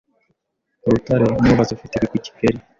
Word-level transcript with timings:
Rutare, 0.91 1.23
umwubatsi 1.27 1.71
ufite 1.73 1.93
ibigwi 1.95 2.17
i 2.19 2.25
Kigali 2.25 2.59